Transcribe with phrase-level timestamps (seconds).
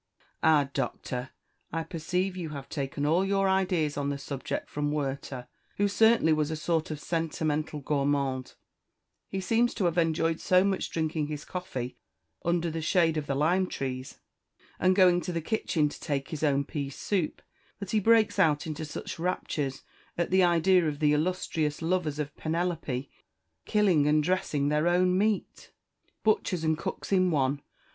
[0.41, 1.29] "Ah, Doctor,
[1.71, 6.33] I perceive you have taken all your ideas on that subject from Werter, who certainly
[6.33, 8.55] was a sort of a sentimental gourmand,
[9.29, 11.97] he seems to have enjoyed so much drinking his coffee
[12.43, 14.17] under the shade of the lime trees,
[14.79, 17.39] and going to the kitchen to take his own pease soup;
[17.79, 19.83] and then he breaks out into such raptures
[20.17, 23.07] at the idea of the illustrious lovers of Penelope
[23.65, 25.69] killing and dressing their own meat!
[26.23, 27.61] Butchers and cooks in one!